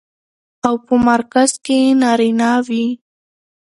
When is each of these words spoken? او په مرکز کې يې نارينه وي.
او 0.67 0.75
په 0.85 0.93
مرکز 1.09 1.51
کې 1.65 1.77
يې 1.83 1.93
نارينه 2.01 2.51
وي. 2.67 2.85